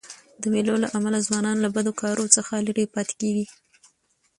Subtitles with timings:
[0.41, 3.45] د مېلو له امله ځوانان له بدو کارو څخه ليري پاته کېږي.